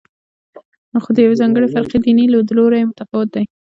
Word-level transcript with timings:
خو 1.03 1.09
د 1.15 1.17
یوې 1.25 1.35
ځانګړې 1.41 1.67
فرقې 1.73 1.97
دیني 2.03 2.25
لیدلوری 2.33 2.81
متفاوت 2.89 3.27
دی. 3.35 3.43